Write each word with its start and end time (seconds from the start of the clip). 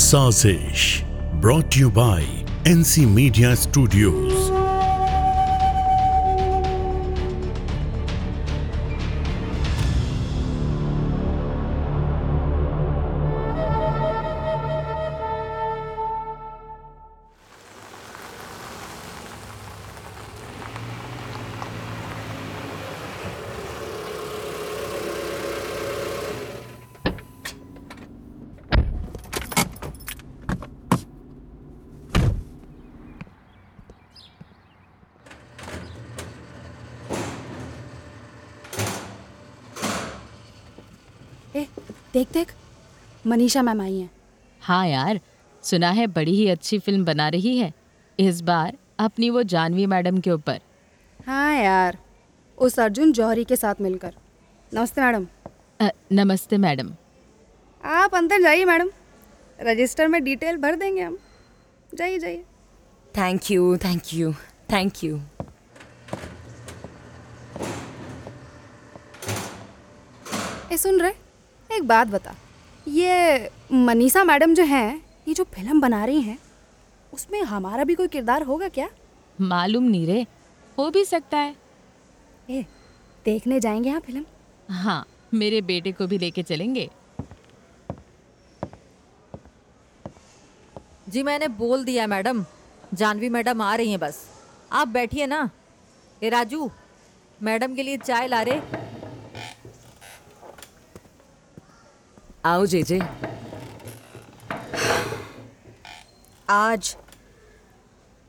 साजिश 0.00 1.02
brought 1.40 1.76
you 1.76 1.90
by 1.90 2.24
NC 2.70 3.06
Media 3.06 3.54
Studios 3.54 4.39
देख 42.13 42.31
देख 42.33 42.51
मनीषा 43.27 43.61
मैम 43.63 43.81
आई 43.81 43.99
हैं 43.99 44.09
हाँ 44.61 44.85
यार 44.87 45.19
सुना 45.63 45.89
है 45.99 46.07
बड़ी 46.15 46.31
ही 46.35 46.47
अच्छी 46.49 46.79
फिल्म 46.85 47.05
बना 47.05 47.27
रही 47.35 47.57
है 47.57 47.71
इस 48.19 48.41
बार 48.49 48.77
अपनी 48.99 49.29
वो 49.35 49.43
जानवी 49.53 49.85
मैडम 49.93 50.17
के 50.25 50.31
ऊपर 50.31 50.59
हाँ 51.27 51.53
यार 51.55 51.97
उस 52.67 52.79
अर्जुन 52.79 53.11
जौहरी 53.19 53.43
के 53.51 53.55
साथ 53.55 53.81
मिलकर 53.81 54.13
नमस्ते 54.73 55.01
मैडम 55.01 55.27
नमस्ते 56.21 56.57
मैडम 56.65 56.91
आप 58.01 58.15
अंदर 58.15 58.41
जाइए 58.41 58.65
मैडम 58.65 58.89
रजिस्टर 59.67 60.07
में 60.07 60.23
डिटेल 60.23 60.57
भर 60.67 60.75
देंगे 60.75 61.01
हम 61.01 61.17
जाइए 61.95 62.19
जाइए 62.19 62.43
thank 63.17 63.51
you 63.51 63.75
thank 63.85 64.13
you 64.13 64.31
thank 64.73 65.03
you 65.03 65.15
ए 70.71 70.77
सुन 70.77 71.01
रहे 71.01 71.13
एक 71.75 71.83
बात 71.87 72.07
बता 72.07 72.33
ये 72.87 73.49
मनीषा 73.73 74.23
मैडम 74.23 74.53
जो 74.53 74.63
हैं 74.65 75.01
ये 75.27 75.33
जो 75.33 75.43
फिल्म 75.53 75.79
बना 75.81 76.03
रही 76.05 76.21
हैं 76.21 76.37
उसमें 77.13 77.41
हमारा 77.51 77.83
भी 77.83 77.95
कोई 77.95 78.07
किरदार 78.07 78.41
होगा 78.43 78.67
क्या 78.77 78.89
मालूम 79.51 79.83
नहीं 79.83 80.05
रे 80.07 80.25
हो 80.77 80.89
भी 80.95 81.03
सकता 81.05 81.37
है 81.37 81.55
ए 82.49 82.65
देखने 83.25 83.59
जाएंगे 83.59 83.89
हाँ 83.89 83.99
फिल्म 84.05 84.73
हाँ 84.81 85.03
मेरे 85.33 85.61
बेटे 85.69 85.91
को 85.91 86.07
भी 86.07 86.17
लेके 86.17 86.43
चलेंगे 86.43 86.89
जी 91.11 91.23
मैंने 91.23 91.47
बोल 91.63 91.83
दिया 91.85 92.07
मैडम 92.07 92.43
जानवी 93.01 93.29
मैडम 93.29 93.61
आ 93.61 93.73
रही 93.75 93.89
हैं 93.91 93.99
बस 93.99 94.25
आप 94.81 94.87
बैठिए 94.87 95.25
ना 95.27 95.49
ए 96.23 96.29
राजू 96.29 96.69
मैडम 97.43 97.75
के 97.75 97.83
लिए 97.83 97.97
चाय 97.97 98.27
ला 98.27 98.41
रहे 98.49 98.59
आओ 102.45 102.65
जेजे 102.65 102.99
आज 106.49 106.95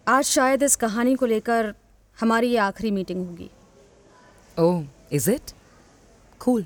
आज 0.09 0.25
शायद 0.25 0.63
इस 0.63 0.75
कहानी 0.83 1.15
को 1.15 1.27
लेकर 1.27 1.73
हमारी 2.21 2.49
ये 2.51 2.57
आखिरी 2.65 2.91
मीटिंग 2.91 3.25
होगी 3.29 3.49
ओ 4.63 4.83
is 5.17 5.29
it 5.35 5.53
cool 6.45 6.65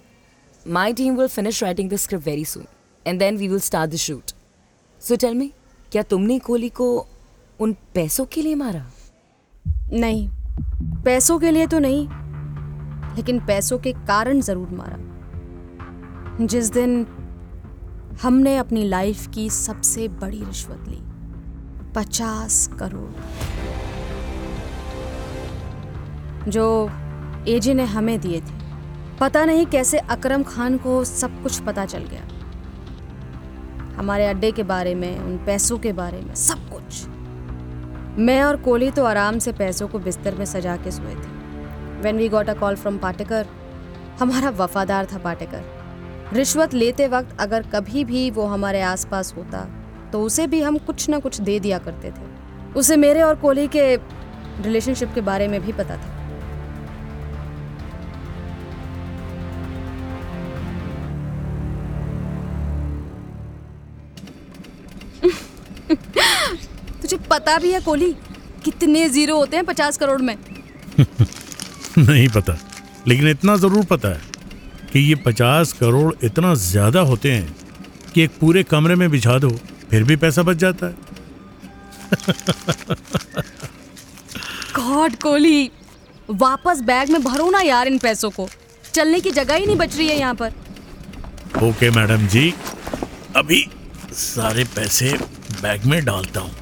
my 0.79 0.93
team 1.01 1.17
will 1.19 1.29
finish 1.29 1.63
writing 1.63 1.91
the 1.91 1.97
script 2.07 2.27
very 2.27 2.45
soon 2.53 2.65
and 3.07 3.19
then 3.19 3.37
we 3.39 3.49
will 3.49 3.61
start 3.71 3.91
the 3.91 3.97
shoot 4.09 4.33
so 5.09 5.17
tell 5.27 5.35
me 5.35 5.51
क्या 5.93 6.03
तुमने 6.11 6.39
कोहली 6.49 6.69
को 6.81 6.89
उन 7.67 7.77
पैसों 7.95 8.25
के 8.35 8.43
लिए 8.43 8.55
मारा 8.65 8.85
नहीं 9.93 10.29
पैसों 11.05 11.39
के 11.39 11.51
लिए 11.51 11.67
तो 11.67 11.79
नहीं 11.87 12.07
लेकिन 13.17 13.45
पैसों 13.47 13.79
के 13.87 13.93
कारण 14.07 14.41
जरूर 14.51 14.69
मारा 14.83 16.45
जिस 16.47 16.71
दिन 16.71 17.05
हमने 18.23 18.57
अपनी 18.57 18.83
लाइफ 18.89 19.27
की 19.35 19.49
सबसे 19.51 20.07
बड़ी 20.21 20.39
रिश्वत 20.45 20.85
ली 20.89 21.01
पचास 21.97 22.67
करोड़ 22.79 23.11
जो 26.53 26.65
एजी 27.55 27.75
ने 27.75 27.85
हमें 27.97 28.19
दिए 28.21 28.41
थे 28.41 28.55
पता 29.21 29.45
नहीं 29.45 29.67
कैसे 29.77 29.99
अकरम 30.17 30.43
खान 30.55 30.77
को 30.87 31.03
सब 31.05 31.43
कुछ 31.43 31.61
पता 31.67 31.85
चल 31.87 32.05
गया 32.13 32.23
हमारे 33.97 34.27
अड्डे 34.27 34.51
के 34.53 34.63
बारे 34.73 34.95
में 34.95 35.17
उन 35.19 35.37
पैसों 35.47 35.79
के 35.87 35.93
बारे 36.01 36.21
में 36.23 36.35
सब 36.49 36.69
कुछ 36.73 37.07
मैं 38.19 38.43
और 38.43 38.57
कोहली 38.63 38.91
तो 38.99 39.05
आराम 39.07 39.39
से 39.47 39.53
पैसों 39.63 39.89
को 39.89 39.99
बिस्तर 40.09 40.35
में 40.39 40.45
सजा 40.57 40.77
के 40.85 40.91
सोए 40.91 41.15
थे 41.15 42.01
when 42.03 42.17
we 42.19 42.29
got 42.29 42.49
a 42.51 42.55
call 42.61 42.77
from 42.85 42.99
Patekar 42.99 43.47
हमारा 44.21 44.51
वफादार 44.65 45.07
था 45.13 45.19
पाटेकर 45.25 45.76
रिश्वत 46.33 46.73
लेते 46.75 47.07
वक्त 47.09 47.37
अगर 47.41 47.63
कभी 47.73 48.05
भी 48.05 48.31
वो 48.37 48.45
हमारे 48.47 48.81
आसपास 48.83 49.33
होता 49.37 49.65
तो 50.13 50.23
उसे 50.23 50.47
भी 50.47 50.61
हम 50.63 50.79
कुछ 50.87 51.09
ना 51.11 51.19
कुछ 51.27 51.41
दे 51.41 51.59
दिया 51.61 51.79
करते 51.87 52.11
थे 52.11 52.71
उसे 52.81 52.97
मेरे 52.97 53.23
और 53.23 53.35
कोहली 53.43 53.67
के 53.77 53.85
रिलेशनशिप 54.63 55.13
के 55.15 55.21
बारे 55.29 55.47
में 55.49 55.61
भी 55.67 55.73
पता 55.73 55.97
था 55.97 56.15
तुझे 67.03 67.17
पता 67.31 67.59
भी 67.59 67.73
है 67.73 67.81
कोहली 67.81 68.13
कितने 68.65 69.09
जीरो 69.09 69.37
होते 69.39 69.57
हैं 69.57 69.65
पचास 69.67 69.97
करोड़ 69.99 70.21
में 70.23 70.35
नहीं 71.99 72.29
पता 72.37 72.59
लेकिन 73.09 73.29
इतना 73.29 73.57
जरूर 73.57 73.85
पता 73.91 74.09
है 74.15 74.26
कि 74.97 75.01
ये 75.03 75.15
पचास 75.25 75.73
करोड़ 75.79 76.13
इतना 76.25 76.53
ज़्यादा 76.55 77.01
होते 77.09 77.31
हैं 77.33 77.55
कि 78.13 78.23
एक 78.23 78.39
पूरे 78.41 78.63
कमरे 78.69 78.95
में 78.97 79.09
बिछा 79.11 79.37
दो 79.39 79.49
फिर 79.91 80.05
भी 80.11 80.15
पैसा 80.23 80.43
बच 80.43 80.57
जाता 80.59 80.87
है 80.87 80.95
गॉड 84.77 85.17
कोहली 85.23 85.71
वापस 86.45 86.81
बैग 86.91 87.11
में 87.13 87.23
भरो 87.23 87.49
ना 87.51 87.61
यार 87.63 87.89
इन 87.89 87.99
पैसों 88.07 88.31
को 88.39 88.49
चलने 88.95 89.21
की 89.21 89.31
जगह 89.41 89.55
ही 89.57 89.67
नहीं 89.67 89.77
बच 89.77 89.97
रही 89.97 90.07
है 90.09 90.17
यहाँ 90.19 90.35
पर 90.43 90.53
ओके 91.69 91.91
मैडम 91.99 92.27
जी 92.37 92.53
अभी 93.37 93.61
सारे 94.23 94.65
पैसे 94.77 95.11
बैग 95.63 95.85
में 95.93 96.05
डालता 96.05 96.41
हूँ 96.41 96.55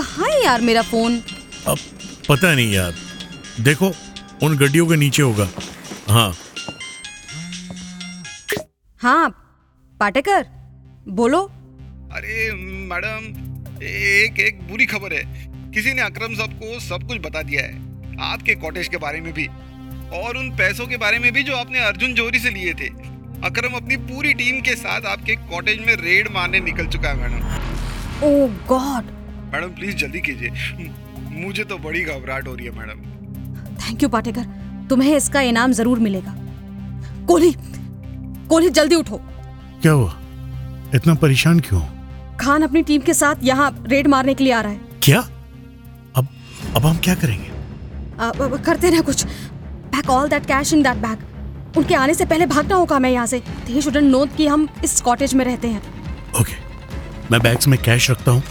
कहा 0.00 0.26
है 0.26 0.42
यार 0.44 0.60
मेरा 0.70 0.82
फोन 0.92 1.20
अब 1.68 1.78
पता 2.28 2.54
नहीं 2.54 2.72
यार 2.72 2.92
देखो 3.64 3.90
उन 4.46 4.56
गड्डियों 4.58 4.86
के 4.86 4.96
नीचे 4.96 5.22
होगा 5.22 5.46
हाँ 6.12 6.32
हाँ 9.02 9.28
पाटेकर 10.00 10.44
बोलो 11.20 11.42
अरे 12.16 12.50
मैडम 12.92 13.82
एक 13.88 14.40
एक 14.46 14.62
बुरी 14.70 14.86
खबर 14.86 15.12
है 15.14 15.46
किसी 15.74 15.92
ने 15.94 16.02
अक्रम 16.02 16.34
साहब 16.34 16.52
को 16.62 16.78
सब 16.80 17.06
कुछ 17.08 17.18
बता 17.28 17.42
दिया 17.50 17.62
है 17.66 18.22
आपके 18.32 18.54
कॉटेज 18.62 18.88
के 18.88 18.96
बारे 19.04 19.20
में 19.20 19.32
भी 19.34 19.46
और 20.22 20.36
उन 20.36 20.50
पैसों 20.56 20.86
के 20.86 20.96
बारे 21.04 21.18
में 21.18 21.30
भी 21.32 21.42
जो 21.50 21.56
आपने 21.56 21.84
अर्जुन 21.88 22.14
जोरी 22.14 22.38
से 22.46 22.50
लिए 22.54 22.72
थे 22.80 22.86
अकरम 23.50 23.76
अपनी 23.82 23.96
पूरी 24.10 24.32
टीम 24.40 24.60
के 24.68 24.74
साथ 24.86 25.06
आपके 25.16 25.34
कॉटेज 25.52 25.86
में 25.86 25.94
रेड 26.04 26.32
मारने 26.34 26.60
निकल 26.70 26.86
चुका 26.96 27.08
है 27.10 27.16
madam 27.28 28.26
oh 28.26 28.48
God 28.74 29.04
madam 29.54 29.70
please 29.74 29.96
जल्दी 30.02 30.20
कीजिए 30.26 30.50
मुझे 31.32 31.64
तो 31.70 31.76
बड़ी 31.78 32.00
घबराहट 32.04 32.48
हो 32.48 32.54
रही 32.54 32.66
है 32.66 32.72
मैडम 32.78 33.74
थैंक 33.82 34.02
यू 34.02 34.08
पाटेकर 34.08 34.44
तुम्हें 34.90 35.16
इसका 35.16 35.40
इनाम 35.50 35.72
जरूर 35.78 35.98
मिलेगा 36.06 36.34
कोली 37.26 37.52
कोली 38.48 38.70
जल्दी 38.78 38.94
उठो 38.94 39.20
क्या 39.82 39.92
हुआ 39.92 40.16
इतना 40.94 41.14
परेशान 41.24 41.60
क्यों 41.68 41.80
खान 42.40 42.62
अपनी 42.62 42.82
टीम 42.88 43.02
के 43.02 43.14
साथ 43.14 43.44
यहाँ 43.44 43.70
रेड 43.88 44.06
मारने 44.14 44.34
के 44.34 44.44
लिए 44.44 44.52
आ 44.52 44.60
रहा 44.60 44.72
है 44.72 44.80
क्या 45.02 45.20
अब 46.16 46.28
अब 46.76 46.86
हम 46.86 46.96
क्या 47.04 47.14
करेंगे 47.14 47.48
अब, 47.48 48.42
अब 48.42 48.60
करते 48.64 48.90
रहे 48.90 49.00
कुछ 49.10 49.24
pack 49.26 50.10
all 50.10 50.28
that 50.28 50.46
cash 50.46 50.72
in 50.74 50.82
that 50.82 50.96
bag 51.06 51.76
उनके 51.78 51.94
आने 51.94 52.14
से 52.14 52.24
पहले 52.32 52.46
भागना 52.46 52.76
होगा 52.76 52.98
मैं 53.04 53.10
यहाँ 53.10 53.26
से 53.26 53.38
दे 53.66 53.80
शुडंट 53.82 54.10
नो 54.16 54.24
कि 54.36 54.46
हम 54.46 54.68
इस 54.84 55.00
कॉटेज 55.08 55.34
में 55.40 55.44
रहते 55.44 55.68
हैं 55.68 55.82
ओके 55.84 56.42
okay. 56.42 56.54
मैं 57.32 57.40
बैग्स 57.42 57.68
में 57.68 57.78
कैश 57.84 58.10
रखता 58.10 58.32
हूँ 58.32 58.42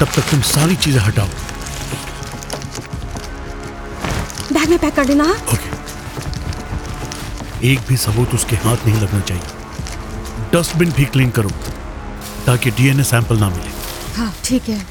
तब 0.00 0.06
तक 0.16 0.30
तुम 0.30 0.40
सारी 0.54 0.76
चीजें 0.86 1.00
हटाओ 1.00 1.56
में 4.68 4.78
पैक 4.78 4.94
कर 4.94 5.04
देना 5.06 5.24
ओके 5.32 5.56
हाँ? 5.56 5.76
एक 7.70 7.80
भी 7.88 7.96
सबूत 8.04 8.34
उसके 8.34 8.56
हाथ 8.64 8.86
नहीं 8.86 9.00
लगना 9.02 9.20
चाहिए 9.20 10.50
डस्टबिन 10.54 10.92
भी 10.96 11.04
क्लीन 11.14 11.30
करो 11.38 11.50
ताकि 12.46 12.70
डीएनए 12.80 13.02
सैंपल 13.04 13.38
ना 13.40 13.48
मिले 13.56 13.70
हाँ 14.16 14.32
ठीक 14.44 14.68
है 14.68 14.86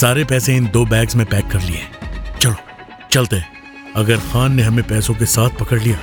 सारे 0.00 0.24
पैसे 0.24 0.54
इन 0.56 0.66
दो 0.72 0.84
बैग्स 0.90 1.16
में 1.16 1.24
पैक 1.30 1.48
कर 1.50 1.60
लिए 1.60 1.86
चलो 2.40 2.54
चलते 3.12 3.36
हैं 3.36 3.92
अगर 4.02 4.16
खान 4.32 4.52
ने 4.54 4.62
हमें 4.62 4.86
पैसों 4.88 5.14
के 5.14 5.26
साथ 5.32 5.58
पकड़ 5.60 5.80
लिया 5.82 5.98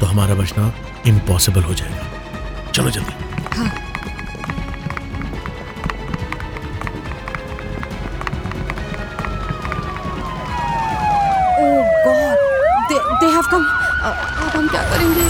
तो 0.00 0.06
हमारा 0.06 0.34
बचना 0.42 0.72
इम्पॉसिबल 1.08 1.62
हो 1.68 1.74
जाएगा 1.74 2.70
चलो 2.74 2.90
जल्दी 2.90 3.25
ऑफ 13.46 13.50
कम 13.50 13.64
अब 14.06 14.56
हम 14.56 14.68
क्या 14.68 14.82
करेंगे 14.90 15.22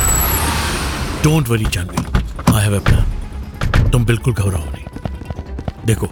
don't 1.22 1.48
worry 1.48 1.64
Jahnavi 1.72 2.54
I 2.54 2.62
have 2.64 2.76
a 2.76 2.82
plan 2.88 3.90
तुम 3.92 4.04
बिल्कुल 4.06 4.34
घबराओ 4.34 4.70
नहीं 4.72 5.84
देखो 5.86 6.08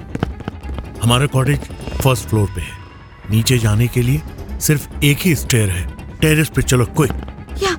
हमारा 1.02 1.26
कॉटेज 1.36 1.60
फर्स्ट 2.02 2.28
फ्लोर 2.28 2.48
पे 2.56 2.60
है 2.60 3.30
नीचे 3.30 3.58
जाने 3.58 3.86
के 3.96 4.02
लिए 4.02 4.58
सिर्फ 4.66 5.04
एक 5.04 5.18
ही 5.24 5.34
स्टेयर 5.36 5.70
है 5.70 5.86
टेरेस 6.20 6.48
पे 6.56 6.62
चलो 6.62 6.84
क्विक 6.98 7.56
या 7.62 7.76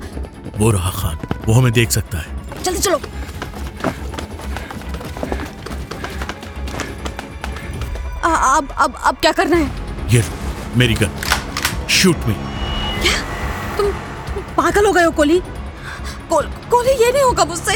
वो 0.57 0.71
रहा 0.71 0.91
खान 1.01 1.17
वो 1.47 1.53
हमें 1.59 1.71
देख 1.79 1.91
सकता 1.97 2.17
है 2.19 2.63
जल्दी 2.63 2.79
चलो 2.81 2.99
अब 8.57 8.67
अब 8.79 8.93
अब 9.05 9.15
क्या 9.21 9.31
करना 9.39 9.55
है 9.57 10.05
ये 10.15 10.23
मेरी 10.77 10.93
गन 11.01 11.21
शूट 11.97 12.25
मी 12.27 12.44
पागल 14.65 14.85
हो 14.85 14.91
गए 14.91 15.03
हो 15.03 15.09
को, 15.11 16.39
कोली 16.69 16.91
ये 17.03 17.11
नहीं 17.11 17.23
होगा 17.23 17.43
मुझसे 17.45 17.75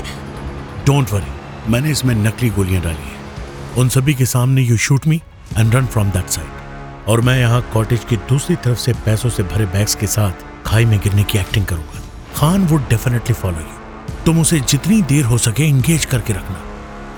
डोंट 0.86 1.12
वरी 1.14 1.72
मैंने 1.72 1.90
इसमें 1.96 2.14
नकली 2.24 2.50
गोलियां 2.56 2.82
डाली 2.84 3.10
हैं 3.10 3.76
उन 3.82 3.90
सभी 3.96 4.14
के 4.22 4.26
सामने 4.32 4.62
you 4.70 4.78
shoot 4.86 5.06
me 5.08 5.22
and 5.58 5.76
run 5.76 5.86
from 5.96 6.10
that 6.12 6.30
side 6.38 7.08
और 7.12 7.22
मैं 7.28 7.38
यहाँ 7.40 7.62
कॉटेज 7.74 8.06
की 8.10 8.18
दूसरी 8.32 8.56
तरफ 8.64 8.78
से 8.86 8.94
पैसों 9.06 9.30
से 9.36 9.44
भरे 9.52 9.66
बैग्स 9.76 9.96
के 10.04 10.08
साथ 10.16 10.46
खाई 10.66 10.86
में 10.86 10.98
गिरने 11.04 11.24
की 11.32 11.38
एक्टिंग 11.40 11.66
करूंगा 11.72 12.02
Khan 12.38 12.66
would 12.72 12.88
definitely 12.90 13.34
follow 13.42 13.60
you 13.60 14.14
तुम 14.26 14.40
उसे 14.42 14.60
जितनी 14.74 15.02
देर 15.14 15.26
हो 15.26 15.38
सके 15.46 15.68
एंगेज 15.68 16.06
करके 16.14 16.34
रखना 16.38 16.62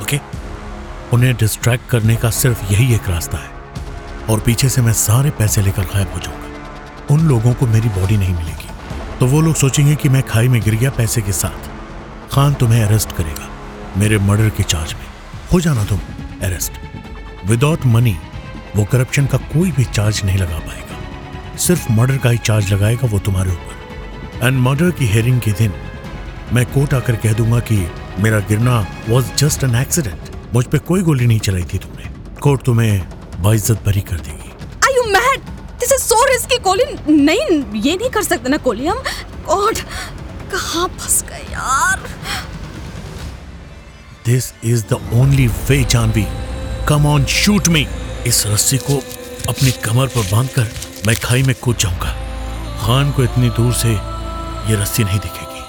ओके 0.03 0.19
उन्हें 1.15 1.35
डिस्ट्रैक्ट 1.45 1.89
करने 1.91 2.15
का 2.25 2.29
सिर्फ 2.41 2.71
यही 2.71 2.94
एक 2.95 3.09
रास्ता 3.09 3.38
है 3.45 4.25
और 4.33 4.39
पीछे 4.50 4.69
से 4.75 4.81
मैं 4.89 4.94
सारे 5.06 5.29
पैसे 5.39 5.62
लेकर 5.69 5.85
गायब 5.95 6.13
हो 6.15 6.19
जाऊंगा 6.27 7.13
उन 7.15 7.27
लोगों 7.29 7.53
को 7.62 7.67
मेरी 7.77 7.89
बॉडी 8.00 8.17
नहीं 8.17 8.35
मिलेगी 8.35 8.69
तो 9.21 9.25
वो 9.27 9.39
लोग 9.41 9.56
सोचेंगे 9.56 9.95
कि 10.01 10.09
मैं 10.09 10.21
खाई 10.27 10.47
में 10.50 10.59
गिर 10.63 10.75
गया 10.75 10.89
पैसे 10.97 11.21
के 11.21 11.31
साथ 11.39 11.68
खान 12.31 12.53
तुम्हें 12.59 12.81
अरेस्ट 12.83 13.12
करेगा 13.15 13.50
मेरे 14.01 14.18
मर्डर 14.27 14.50
के 14.57 14.63
चार्ज 14.63 14.94
में 15.00 15.06
हो 15.51 15.59
जाना 15.62 15.83
तुम 15.89 16.00
अरेस्ट 16.47 16.79
विदाउट 17.50 17.85
मनी 17.95 18.15
वो 18.75 18.85
करप्शन 18.91 19.25
का 19.33 19.38
कोई 19.53 19.71
भी 19.77 19.83
चार्ज 19.85 20.21
नहीं 20.25 20.38
लगा 20.38 20.59
पाएगा 20.69 21.56
सिर्फ 21.68 21.85
मर्डर 22.00 22.18
का 22.23 22.29
ही 22.29 22.38
चार्ज 22.45 22.71
लगाएगा 22.73 23.07
वो 23.12 23.19
तुम्हारे 23.27 23.51
ऊपर 23.51 24.45
एंड 24.47 24.59
मर्डर 24.68 24.89
की 25.00 25.07
हेयरिंग 25.13 25.39
के 25.47 25.51
दिन 25.62 25.74
मैं 26.53 26.65
कोर्ट 26.74 26.94
आकर 27.01 27.15
कह 27.27 27.33
दूंगा 27.44 27.59
कि 27.71 27.77
मेरा 28.24 28.39
गिरना 28.50 28.85
वॉज 29.09 29.31
जस्ट 29.44 29.63
एन 29.63 29.75
एक्सीडेंट 29.83 30.35
मुझ 30.53 30.65
पर 30.71 30.77
कोई 30.89 31.01
गोली 31.12 31.27
नहीं 31.27 31.39
चलाई 31.50 31.63
थी 31.74 31.77
तुमने 31.85 32.09
कोर्ट 32.47 32.65
तुम्हें 32.71 33.01
बाइज्जत 33.44 33.85
भरी 33.85 34.01
कर 34.12 34.19
देगी 34.29 34.51
I 34.89 34.95
you 34.97 35.03
mad 35.13 35.50
this 35.79 35.91
is 35.91 36.00
so 36.07 36.20
पर 36.31 36.36
इसकी 36.36 36.57
कोली 36.63 37.16
नहीं 37.25 37.80
ये 37.86 37.95
नहीं 37.95 38.10
कर 38.10 38.24
सकते 38.24 38.50
ना 38.50 38.57
कोली 38.68 38.86
हम 38.88 38.98
गॉड 39.48 39.78
कहां 40.51 40.88
फंस 40.88 41.22
गए 41.30 41.42
यार 41.51 42.00
this 44.25 44.51
is 44.74 44.83
the 44.89 45.00
only 45.22 45.48
way 45.69 45.83
Jahnavi 45.94 46.25
come 46.89 47.06
on 47.13 47.25
shoot 47.39 47.68
me 47.75 47.86
इस 48.28 48.45
रस्सी 48.48 48.78
को 48.89 48.98
अपनी 49.50 49.72
कमर 49.86 50.07
पर 50.16 50.30
बांधकर 50.31 50.68
मैं 51.07 51.16
खाई 51.24 51.44
में 51.44 51.54
कूद 51.63 51.78
जाऊंगा 51.86 52.13
खान 52.86 53.12
को 53.18 53.24
इतनी 53.24 53.50
दूर 53.60 53.74
से 53.81 53.89
ये 53.92 54.81
रस्सी 54.81 55.04
नहीं 55.04 55.19
दिखेगी 55.25 55.63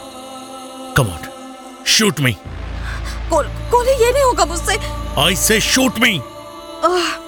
come 0.96 1.10
on 1.14 1.84
shoot 1.96 2.20
me 2.28 2.32
Kohli 3.34 4.00
ये 4.04 4.12
नहीं 4.12 4.22
होगा 4.24 4.44
मुझसे 4.54 4.78
आई 5.22 5.36
से 5.46 5.60
शूट 5.72 5.98
मी 6.00 6.16
आह 6.90 7.21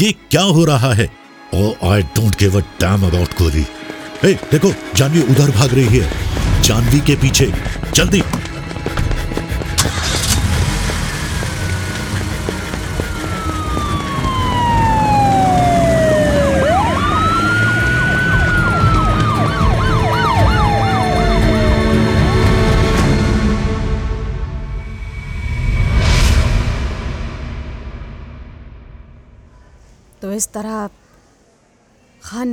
ये 0.00 0.10
क्या 0.30 0.42
हो 0.54 0.64
रहा 0.64 0.92
है 1.00 1.04
ओह 1.54 1.90
I 1.92 2.02
don't 2.16 2.36
give 2.38 2.56
a 2.60 2.60
damn 2.80 3.06
about 3.06 3.34
Kohli 3.40 3.64
देखो 4.24 4.72
जानवी 4.96 5.22
उधर 5.32 5.50
भाग 5.58 5.74
रही 5.74 5.98
है 6.00 6.62
जानवी 6.64 7.00
के 7.10 7.14
पीछे 7.22 7.52
जल्दी 7.94 8.20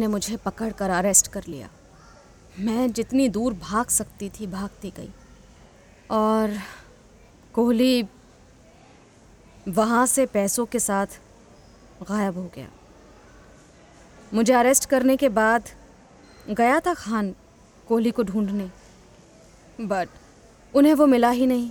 ने 0.01 0.07
मुझे 0.17 0.35
पकड़ 0.45 0.71
कर 0.77 0.89
अरेस्ट 0.97 1.27
कर 1.31 1.43
लिया 1.53 1.69
मैं 2.67 2.91
जितनी 2.99 3.27
दूर 3.37 3.53
भाग 3.67 3.87
सकती 3.95 4.29
थी 4.39 4.47
भागती 4.57 4.89
गई 4.99 5.09
और 6.19 6.57
कोहली 7.55 7.93
वहाँ 9.81 10.05
से 10.15 10.25
पैसों 10.37 10.65
के 10.73 10.79
साथ 10.87 11.19
गायब 12.09 12.37
हो 12.37 12.47
गया 12.55 12.67
मुझे 14.33 14.53
अरेस्ट 14.63 14.89
करने 14.95 15.15
के 15.23 15.29
बाद 15.39 15.69
गया 16.49 16.79
था 16.87 16.93
खान 17.05 17.33
कोहली 17.87 18.11
को 18.19 18.23
ढूंढने 18.33 18.69
बट 19.93 20.75
उन्हें 20.79 20.93
वो 20.99 21.05
मिला 21.15 21.29
ही 21.41 21.47
नहीं 21.57 21.69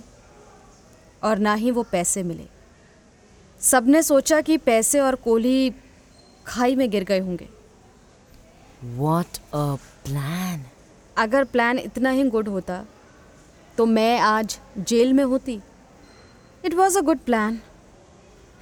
और 1.29 1.37
ना 1.49 1.53
ही 1.63 1.71
वो 1.79 1.83
पैसे 1.91 2.23
मिले 2.33 2.47
सबने 3.71 4.01
सोचा 4.03 4.39
कि 4.49 4.57
पैसे 4.67 4.99
और 5.09 5.15
कोहली 5.25 5.57
खाई 6.47 6.75
में 6.75 6.89
गिर 6.91 7.03
गए 7.09 7.19
होंगे 7.27 7.47
वॉट 8.83 9.35
अ 9.53 9.57
प्लान 10.05 10.61
अगर 11.23 11.43
प्लान 11.45 11.79
इतना 11.79 12.09
ही 12.09 12.23
गुड 12.35 12.47
होता 12.49 12.81
तो 13.77 13.85
मैं 13.85 14.17
आज 14.19 14.57
जेल 14.87 15.11
में 15.13 15.23
होती 15.23 15.59
it 16.65 16.73
was 16.75 16.95
a 16.97 17.01
good 17.09 17.19
plan 17.25 17.59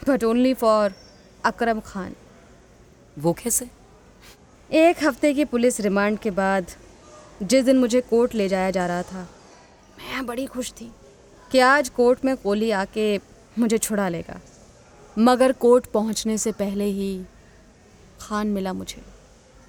but 0.08 0.24
only 0.24 0.54
for 0.64 0.94
Akram 1.46 1.80
Khan 1.86 2.16
वो 3.24 3.34
कैसे 3.44 3.70
एक 4.86 5.04
हफ्ते 5.04 5.34
की 5.34 5.46
पुलिस 5.54 5.80
रिमांड 5.82 6.18
के 6.24 6.32
बाद 6.42 6.72
जिस 7.42 7.66
दिन 7.66 7.78
मुझे 7.80 8.02
कोर्ट 8.10 8.36
ले 8.36 8.48
जाया 8.50 8.72
जा 8.72 8.86
रहा 8.88 9.04
था 9.12 9.22
मैं 10.00 10.26
बड़ी 10.26 10.46
खुश 10.58 10.72
थी 10.82 10.92
कि 11.52 11.60
आज 11.72 11.90
कोर्ट 12.00 12.26
में 12.26 12.36
कोहली 12.44 12.72
आके 12.84 13.10
मुझे 13.60 13.78
छुड़ा 13.88 14.10
लेगा 14.18 14.40
मगर 15.28 15.52
कोर्ट 15.66 15.86
पहुंचने 15.94 16.38
से 16.46 16.52
पहले 16.64 16.86
ही 17.02 17.10
खान 18.22 18.48
मिला 18.58 18.74
मुझे 18.82 19.02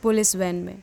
पुलिस 0.03 0.35
वैन 0.37 0.57
में 0.67 0.77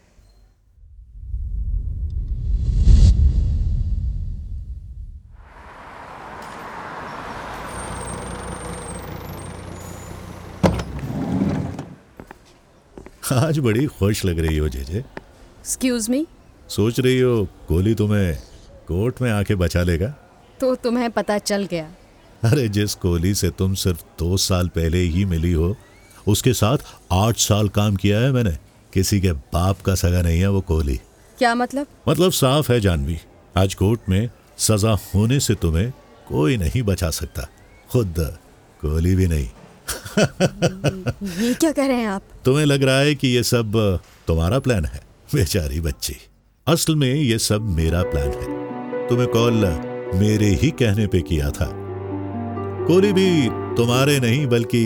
आज 13.36 13.58
बड़ी 13.60 13.86
खुश 13.86 14.24
लग 14.26 14.40
रही 14.40 14.58
हो 14.58 14.68
जेजे 14.74 14.98
एक्सक्यूज 15.00 16.10
मी 16.10 16.26
सोच 16.76 17.00
रही 17.00 17.20
हो 17.20 17.44
गोली 17.70 17.94
तुम्हें 17.96 18.34
कोर्ट 18.88 19.22
में 19.22 19.30
आके 19.32 19.56
बचा 19.64 19.84
लेगा 19.90 20.14
तो 20.60 20.74
तुम्हें 20.84 21.10
पता 21.18 21.38
चल 21.50 21.66
गया 21.72 21.92
अरे 22.52 22.68
जिस 22.78 22.94
कोहली 23.04 23.34
से 23.42 23.50
तुम 23.60 23.74
सिर्फ 23.84 24.04
दो 24.20 24.38
साल 24.46 24.68
पहले 24.80 24.98
ही 25.16 25.26
मिली 25.36 25.52
हो 25.54 25.76
उसके 26.36 26.54
साथ 26.62 26.86
आठ 27.24 27.38
साल 27.50 27.70
काम 27.80 27.96
किया 28.04 28.20
है 28.20 28.32
मैंने 28.34 28.56
किसी 28.98 29.20
के 29.22 29.32
बाप 29.54 29.82
का 29.86 29.94
सगा 30.02 30.22
नहीं 30.22 30.40
है 30.40 30.48
वो 30.52 30.60
कोहली 30.68 30.96
क्या 31.38 31.54
मतलब 31.56 31.88
मतलब 32.08 32.32
साफ 32.38 32.70
है 32.72 32.80
जानवी 32.82 33.18
आज 33.58 33.74
कोर्ट 33.82 34.08
में 34.10 34.30
सजा 34.68 34.92
होने 35.14 35.40
से 35.48 35.56
तुम्हें 35.66 35.90
कोई 36.30 36.56
नहीं 36.64 36.82
बचा 36.84 37.10
सकता 37.20 37.48
खुद 37.92 38.16
कोहली 38.82 39.16
भी 39.16 39.28
नहीं 39.34 39.48
ये 41.44 41.54
क्या 41.54 41.72
कह 41.72 41.86
रहे 41.88 41.98
हैं 41.98 42.08
आप 42.16 42.22
तुम्हें 42.46 42.66
लग 42.66 42.84
रहा 42.90 42.98
है 43.00 43.14
कि 43.16 43.28
ये 43.36 43.44
सब 43.54 43.78
तुम्हारा 44.28 44.60
प्लान 44.68 44.86
है 44.96 45.02
बेचारी 45.34 45.80
बच्ची 45.92 46.16
असल 46.76 46.96
में 47.06 47.14
ये 47.14 47.38
सब 47.54 47.70
मेरा 47.78 48.02
प्लान 48.12 48.28
है 48.42 49.08
तुम्हें 49.10 49.28
कॉल 49.38 49.66
मेरे 50.24 50.50
ही 50.64 50.72
कहने 50.84 51.08
पे 51.14 51.22
किया 51.34 51.50
था 51.60 51.70
कोहली 51.74 53.14
भी 53.22 53.30
तुम्हारे 53.82 54.20
नहीं 54.30 54.46
बल्कि 54.58 54.86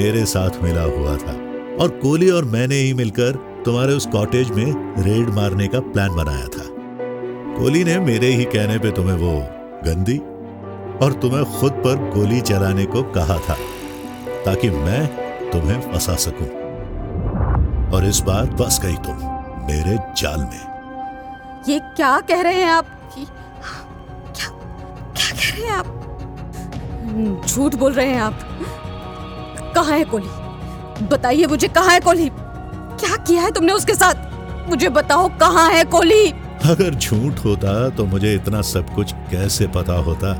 मेरे 0.00 0.26
साथ 0.38 0.62
मिला 0.62 0.82
हुआ 0.98 1.16
था 1.28 1.46
और 1.82 1.88
कोली 2.00 2.28
और 2.30 2.44
मैंने 2.52 2.74
ही 2.78 2.92
मिलकर 2.94 3.34
तुम्हारे 3.64 3.92
उस 3.96 4.06
कॉटेज 4.12 4.48
में 4.56 4.96
रेड 5.04 5.28
मारने 5.34 5.68
का 5.74 5.80
प्लान 5.80 6.16
बनाया 6.16 6.46
था 6.56 6.64
कोली 7.58 7.82
ने 7.84 7.98
मेरे 8.08 8.28
ही 8.38 8.44
कहने 8.54 8.78
पे 8.78 8.90
तुम्हें 8.96 9.16
वो 9.18 9.30
गंदी 9.86 10.16
और 11.04 11.12
तुम्हें 11.22 11.44
खुद 11.60 11.72
पर 11.86 12.08
गोली 12.14 12.40
चलाने 12.50 12.84
को 12.94 13.02
कहा 13.12 13.36
था 13.48 13.56
ताकि 14.46 14.70
मैं 14.70 15.06
तुम्हें 15.52 15.80
फंसा 15.92 16.16
सकूं 16.26 16.48
और 17.96 18.06
इस 18.08 18.18
बार 18.26 18.46
फंस 18.58 18.78
गई 18.82 18.96
तुम 19.08 19.24
मेरे 19.70 19.96
जाल 20.20 20.40
में 20.50 21.64
ये 21.68 21.78
क्या 21.96 22.18
कह 22.32 22.42
रहे 22.48 22.60
हैं 22.62 22.68
आप 22.72 22.90
क्या 23.14 24.34
क्या 24.36 25.30
कह 25.30 25.48
रहे 25.48 25.64
हैं 25.64 25.80
आप 25.80 27.46
झूठ 27.48 27.74
बोल 27.84 27.92
रहे 27.92 28.08
हैं 28.12 28.20
आप 28.20 28.40
कहा 29.74 29.94
है 29.94 30.04
कोली 30.14 30.39
बताइए 31.08 31.46
मुझे 31.46 31.68
कहाँ 31.68 31.90
है 31.92 32.00
कोहली 32.00 32.28
क्या 32.30 33.16
किया 33.24 33.42
है 33.42 33.50
तुमने 33.52 33.72
उसके 33.72 33.94
साथ 33.94 34.68
मुझे 34.70 34.88
बताओ 34.98 35.28
कहाँ 35.38 35.70
है 35.72 35.82
कोहली 35.94 36.30
अगर 36.70 36.94
झूठ 36.94 37.44
होता 37.44 37.72
तो 37.96 38.04
मुझे 38.06 38.34
इतना 38.34 38.60
सब 38.72 38.84
कुछ 38.94 39.12
कैसे 39.30 39.66
पता 39.76 39.94
होता 40.08 40.32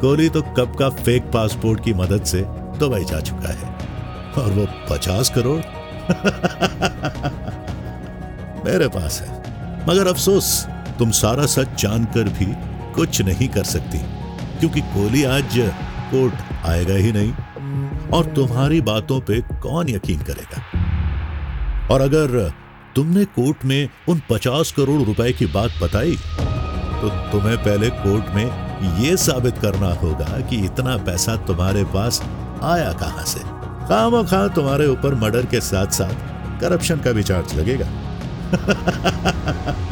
कोहली 0.00 0.28
तो 0.30 0.42
कब 0.56 0.74
का 0.78 0.88
फेक 1.04 1.22
पासपोर्ट 1.34 1.84
की 1.84 1.92
मदद 2.00 2.22
से 2.32 2.40
दुबई 2.78 3.04
जा 3.10 3.20
चुका 3.28 3.50
है 3.58 3.66
और 4.42 4.50
वो 4.58 4.64
पचास 4.94 5.30
करोड़ 5.38 5.58
मेरे 8.66 8.88
पास 8.96 9.12
है 9.26 9.30
मगर 9.88 10.06
अफसोस 10.08 10.46
तुम 10.98 11.10
सारा 11.20 11.46
सच 11.56 11.68
जानकर 11.82 12.24
भी 12.38 12.46
कुछ 12.94 13.10
नहीं 13.28 13.48
कर 13.56 13.64
सकती 13.72 13.98
क्योंकि 14.58 14.80
कोहली 14.80 15.22
आज 15.38 15.50
कोर्ट 16.12 16.34
आएगा 16.72 16.94
ही 17.04 17.10
नहीं 17.12 17.32
और 18.14 18.26
तुम्हारी 18.34 18.80
बातों 18.88 19.20
पे 19.28 19.40
कौन 19.62 19.88
यकीन 19.88 20.20
करेगा 20.30 20.62
और 21.94 22.00
अगर 22.00 22.38
तुमने 22.96 23.24
कोर्ट 23.38 23.64
में 23.70 23.88
उन 24.08 24.20
पचास 24.30 24.72
करोड़ 24.78 25.00
रुपए 25.02 25.30
की 25.38 25.46
बात 25.54 25.78
बताई 25.82 26.16
तो 26.40 27.08
तुम्हें 27.30 27.56
पहले 27.64 27.88
कोर्ट 28.02 28.34
में 28.34 28.44
यह 29.02 29.16
साबित 29.24 29.58
करना 29.62 29.92
होगा 30.02 30.40
कि 30.50 30.56
इतना 30.66 30.96
पैसा 31.06 31.36
तुम्हारे 31.46 31.84
पास 31.94 32.20
आया 32.72 32.92
कहां 33.02 33.24
से 33.32 33.40
खाम 33.88 34.22
खा 34.26 34.46
तुम्हारे 34.58 34.86
ऊपर 34.88 35.14
मर्डर 35.22 35.46
के 35.54 35.60
साथ 35.70 36.00
साथ 36.00 36.60
करप्शन 36.60 36.98
का 37.08 37.12
भी 37.12 37.22
चार्ज 37.32 37.54
लगेगा 37.58 37.90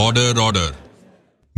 Order, 0.00 0.40
order. 0.40 0.70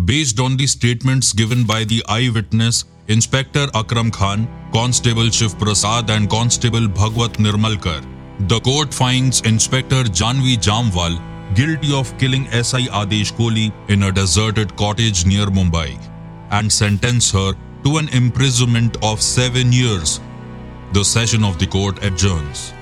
Based 0.04 0.40
on 0.40 0.56
the 0.56 0.66
statements 0.66 1.32
given 1.32 1.64
by 1.64 1.84
the 1.84 2.02
eyewitness, 2.08 2.86
Inspector 3.06 3.66
Akram 3.80 4.10
Khan, 4.10 4.48
Constable 4.72 5.30
Shiv 5.30 5.56
Prasad, 5.60 6.10
and 6.10 6.28
Constable 6.28 6.88
Bhagwat 7.02 7.34
Nirmalkar, 7.44 7.98
the 8.48 8.58
court 8.58 8.92
finds 8.92 9.42
Inspector 9.42 10.02
Janvi 10.22 10.56
Jamwal 10.68 11.20
guilty 11.54 11.94
of 11.96 12.12
killing 12.18 12.44
SI 12.50 12.82
Adesh 13.02 13.32
Kohli 13.38 13.70
in 13.88 14.02
a 14.02 14.10
deserted 14.20 14.74
cottage 14.76 15.24
near 15.24 15.46
Mumbai 15.46 15.96
and 16.50 16.72
sentence 16.80 17.30
her 17.30 17.52
to 17.84 17.98
an 17.98 18.08
imprisonment 18.08 18.96
of 19.04 19.22
seven 19.22 19.70
years. 19.72 20.18
The 20.94 21.04
session 21.04 21.44
of 21.44 21.60
the 21.60 21.68
court 21.78 22.02
adjourns. 22.04 22.72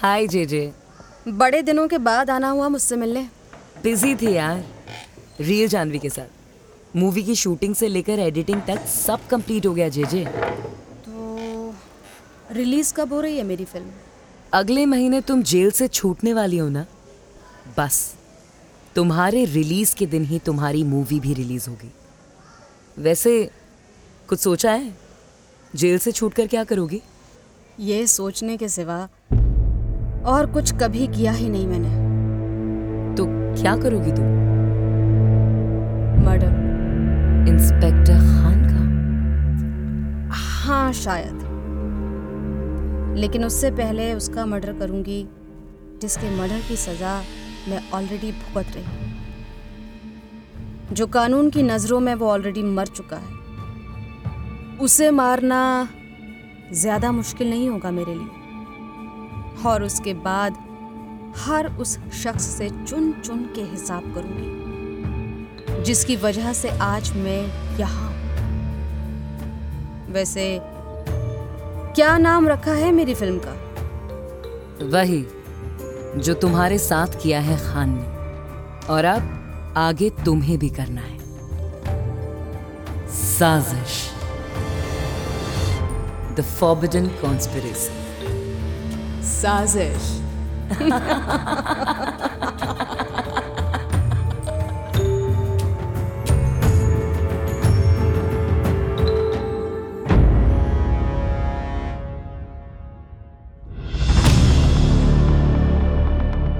हाय 0.00 0.26
जे 0.28 0.44
जे 0.46 0.60
बड़े 1.38 1.60
दिनों 1.62 1.86
के 1.88 1.98
बाद 1.98 2.28
आना 2.30 2.48
हुआ 2.48 2.66
मुझसे 2.68 2.96
मिलने 2.96 3.22
busy 3.82 4.14
थी 4.16 4.32
यार 4.32 4.62
रियल 5.40 5.68
जानवी 5.68 5.98
के 5.98 6.10
साथ 6.16 6.96
मूवी 6.96 7.22
की 7.24 7.34
शूटिंग 7.36 7.74
से 7.74 7.88
लेकर 7.88 8.18
एडिटिंग 8.20 8.60
तक 8.66 8.84
सब 8.88 9.26
कंप्लीट 9.30 9.66
हो 9.66 9.72
गया 9.74 9.88
जे 9.96 10.04
जे 10.12 10.24
तो 11.06 11.74
रिलीज 12.58 12.92
कब 12.96 13.12
हो 13.12 13.20
रही 13.20 13.36
है 13.38 13.44
मेरी 13.44 13.64
फिल्म 13.72 13.90
अगले 14.58 14.86
महीने 14.94 15.20
तुम 15.30 15.42
जेल 15.54 15.70
से 15.80 15.88
छूटने 15.98 16.34
वाली 16.34 16.58
हो 16.58 16.68
ना 16.76 16.86
बस 17.78 18.00
तुम्हारे 18.96 19.44
रिलीज 19.56 19.94
के 19.98 20.06
दिन 20.14 20.24
ही 20.26 20.38
तुम्हारी 20.46 20.84
मूवी 20.94 21.20
भी 21.26 21.34
रिलीज 21.42 21.68
होगी 21.68 21.90
वैसे 23.08 23.38
कुछ 24.28 24.40
सोचा 24.40 24.72
है 24.72 24.94
जेल 25.76 25.98
से 25.98 26.12
छूट 26.12 26.34
कर 26.34 26.46
क्या 26.54 26.64
करोगी 26.72 27.02
ये 27.92 28.06
सोचने 28.16 28.56
के 28.56 28.68
सिवा 28.68 29.06
और 30.28 30.46
कुछ 30.52 30.72
कभी 30.80 31.06
किया 31.08 31.32
ही 31.32 31.44
नहीं 31.48 31.66
मैंने 31.66 31.90
तो 33.16 33.24
क्या 33.60 33.74
करोगी 33.82 34.10
तुम 34.16 34.26
मर्डर 36.24 37.48
इंस्पेक्टर 37.52 38.18
खान 38.18 38.60
का 38.72 40.36
हाँ 40.44 40.88
शायद 41.04 43.14
लेकिन 43.18 43.44
उससे 43.46 43.70
पहले 43.80 44.08
उसका 44.14 44.44
मर्डर 44.46 44.72
करूंगी 44.78 45.18
जिसके 46.02 46.30
मर्डर 46.36 46.58
की 46.68 46.76
सजा 46.86 47.12
मैं 47.68 47.80
ऑलरेडी 47.98 48.30
भुगत 48.32 48.76
रही 48.76 50.94
जो 50.96 51.04
कानून 51.20 51.46
की 51.56 51.60
नज़रों 51.62 52.00
में 52.00 52.14
वो 52.20 52.26
ऑलरेडी 52.30 52.62
मर 52.78 52.86
चुका 53.00 53.16
है 53.24 53.28
उसे 54.88 55.06
मारना 55.22 55.62
ज़्यादा 56.80 57.08
मुश्किल 57.12 57.46
नहीं 57.50 57.68
होगा 57.68 57.90
मेरे 57.90 58.14
लिए 58.14 58.36
और 59.66 59.82
उसके 59.84 60.14
बाद 60.24 60.56
हर 61.44 61.66
उस 61.80 61.98
शख्स 62.22 62.44
से 62.56 62.68
चुन 62.84 63.12
चुन 63.24 63.44
के 63.56 63.62
हिसाब 63.70 64.12
करूंगी 64.14 65.82
जिसकी 65.84 66.16
वजह 66.24 66.52
से 66.52 66.70
आज 66.82 67.10
मैं 67.16 67.40
यहां 67.78 68.06
वैसे 70.12 70.44
क्या 71.94 72.16
नाम 72.18 72.48
रखा 72.48 72.72
है 72.74 72.90
मेरी 72.92 73.14
फिल्म 73.14 73.38
का 73.46 73.54
वही 74.96 75.24
जो 76.24 76.34
तुम्हारे 76.42 76.78
साथ 76.78 77.20
किया 77.22 77.40
है 77.48 77.56
खान 77.66 77.94
ने 77.98 78.16
और 78.94 79.04
अब 79.04 79.74
आगे 79.78 80.10
तुम्हें 80.24 80.58
भी 80.58 80.68
करना 80.80 81.00
है 81.00 81.16
साजिश 83.18 84.00
द 86.36 86.42
फॉर्बिडन 86.58 87.06
कॉन्स्पिरेसी 87.22 87.97
साजिश 89.27 90.03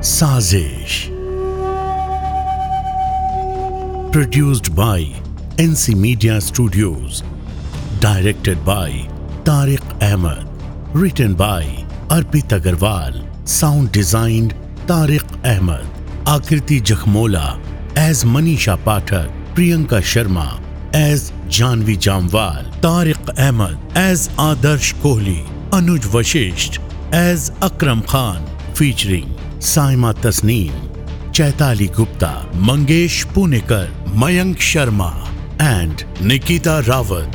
साजिश 0.03 1.09
produced 4.13 4.75
by 4.75 5.11
NC 5.57 5.95
Media 5.95 6.39
Studios, 6.39 7.23
directed 7.99 8.63
by 8.63 9.07
Tariq 9.43 9.81
Ahmed, 10.03 10.47
written 10.93 11.33
by 11.33 11.76
Arpit 12.10 12.52
Agarwal, 12.52 13.14
sound 13.44 13.92
designed 13.92 14.54
Tariq 14.86 15.26
Ahmed, 15.44 15.86
Akriti 16.24 16.78
Jakhmola 16.80 17.58
as 17.96 18.24
Manisha 18.24 18.78
Pathak, 18.78 19.30
Priyanka 19.54 20.00
Sharma 20.00 20.58
as 20.94 21.32
Janvi 21.50 21.98
Jamwal, 21.98 22.64
Tariq 22.80 23.38
Ahmed 23.38 23.76
as 23.94 24.28
Adarsh 24.28 24.94
Kohli, 25.02 25.44
Anuj 25.70 26.00
Vashisht 26.14 26.78
as 27.12 27.52
Akram 27.60 28.02
Khan, 28.02 28.42
featuring 28.72 29.28
Saima 29.58 30.14
Tasneem, 30.14 30.72
Chaitali 31.32 31.94
Gupta, 31.94 32.46
Mangesh 32.52 33.26
Punekar, 33.26 33.88
Mayank 34.16 34.56
Sharma 34.56 35.28
and 35.60 36.06
Nikita 36.22 36.82
Rawat. 36.86 37.34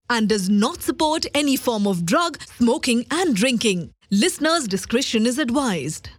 and 0.11 0.27
does 0.27 0.49
not 0.49 0.81
support 0.83 1.25
any 1.33 1.55
form 1.55 1.87
of 1.87 2.05
drug, 2.05 2.37
smoking, 2.57 3.05
and 3.09 3.33
drinking. 3.33 3.91
Listeners' 4.11 4.67
discretion 4.67 5.25
is 5.25 5.39
advised. 5.39 6.09